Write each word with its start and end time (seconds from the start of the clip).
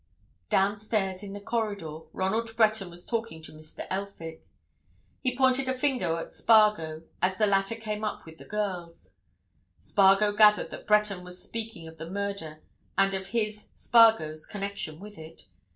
Downstairs, 0.49 1.21
in 1.21 1.33
the 1.33 1.39
corridor, 1.39 1.99
Ronald 2.11 2.55
Breton 2.57 2.89
was 2.89 3.05
talking 3.05 3.39
to 3.43 3.51
Mr. 3.51 3.85
Elphick. 3.91 4.43
He 5.21 5.37
pointed 5.37 5.67
a 5.67 5.75
finger 5.75 6.17
at 6.19 6.31
Spargo 6.31 7.03
as 7.21 7.37
the 7.37 7.45
latter 7.45 7.75
came 7.75 8.03
up 8.03 8.25
with 8.25 8.39
the 8.39 8.45
girls: 8.45 9.11
Spargo 9.79 10.31
gathered 10.35 10.71
that 10.71 10.87
Breton 10.87 11.23
was 11.23 11.39
speaking 11.39 11.87
of 11.87 11.99
the 11.99 12.09
murder 12.09 12.63
and 12.97 13.13
of 13.13 13.27
his, 13.27 13.67
Spargo's, 13.75 14.47
connection 14.47 14.99
with 14.99 15.19
it. 15.19 15.43